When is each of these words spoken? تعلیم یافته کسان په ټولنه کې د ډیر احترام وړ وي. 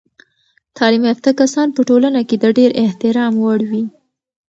تعلیم 0.77 1.03
یافته 1.09 1.29
کسان 1.39 1.67
په 1.75 1.81
ټولنه 1.89 2.21
کې 2.29 2.35
د 2.39 2.45
ډیر 2.57 2.69
احترام 2.83 3.33
وړ 3.43 3.59
وي. 3.69 3.83